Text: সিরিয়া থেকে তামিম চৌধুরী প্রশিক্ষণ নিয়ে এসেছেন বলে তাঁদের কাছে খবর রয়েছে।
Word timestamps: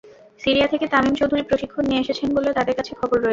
সিরিয়া 0.41 0.67
থেকে 0.67 0.85
তামিম 0.87 1.13
চৌধুরী 1.19 1.43
প্রশিক্ষণ 1.43 1.83
নিয়ে 1.87 2.03
এসেছেন 2.03 2.27
বলে 2.35 2.49
তাঁদের 2.57 2.75
কাছে 2.79 2.91
খবর 2.95 3.17
রয়েছে। 3.17 3.29